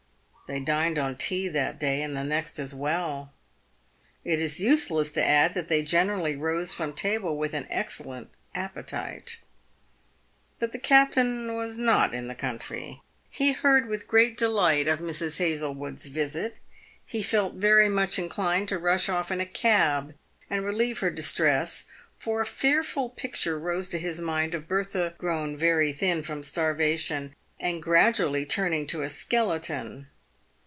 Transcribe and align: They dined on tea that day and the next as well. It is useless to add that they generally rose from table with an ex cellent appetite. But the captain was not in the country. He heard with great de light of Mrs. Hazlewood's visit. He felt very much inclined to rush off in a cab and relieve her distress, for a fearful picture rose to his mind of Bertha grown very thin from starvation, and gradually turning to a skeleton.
They 0.51 0.59
dined 0.59 0.99
on 0.99 1.15
tea 1.15 1.47
that 1.47 1.79
day 1.79 2.01
and 2.01 2.13
the 2.13 2.25
next 2.25 2.59
as 2.59 2.75
well. 2.75 3.31
It 4.25 4.41
is 4.41 4.59
useless 4.59 5.09
to 5.13 5.23
add 5.25 5.53
that 5.53 5.69
they 5.69 5.81
generally 5.81 6.35
rose 6.35 6.73
from 6.73 6.91
table 6.91 7.37
with 7.37 7.53
an 7.53 7.65
ex 7.69 7.99
cellent 7.99 8.27
appetite. 8.53 9.39
But 10.59 10.73
the 10.73 10.77
captain 10.77 11.55
was 11.55 11.77
not 11.77 12.13
in 12.13 12.27
the 12.27 12.35
country. 12.35 13.01
He 13.29 13.53
heard 13.53 13.87
with 13.87 14.09
great 14.09 14.35
de 14.35 14.49
light 14.49 14.89
of 14.89 14.99
Mrs. 14.99 15.37
Hazlewood's 15.37 16.07
visit. 16.07 16.59
He 17.05 17.23
felt 17.23 17.53
very 17.53 17.87
much 17.87 18.19
inclined 18.19 18.67
to 18.67 18.77
rush 18.77 19.07
off 19.07 19.31
in 19.31 19.39
a 19.39 19.45
cab 19.45 20.13
and 20.49 20.65
relieve 20.65 20.99
her 20.99 21.11
distress, 21.11 21.85
for 22.19 22.41
a 22.41 22.45
fearful 22.45 23.07
picture 23.11 23.57
rose 23.57 23.87
to 23.87 23.97
his 23.97 24.19
mind 24.19 24.53
of 24.53 24.67
Bertha 24.67 25.13
grown 25.17 25.55
very 25.55 25.93
thin 25.93 26.23
from 26.23 26.43
starvation, 26.43 27.33
and 27.57 27.81
gradually 27.81 28.45
turning 28.45 28.85
to 28.87 29.01
a 29.03 29.09
skeleton. 29.09 30.07